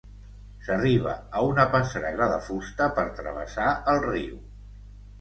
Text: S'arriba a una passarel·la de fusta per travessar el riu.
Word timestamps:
S'arriba 0.67 1.13
a 1.41 1.43
una 1.51 1.67
passarel·la 1.77 2.31
de 2.33 2.41
fusta 2.49 2.91
per 2.99 3.07
travessar 3.23 3.71
el 3.95 4.07
riu. 4.11 4.45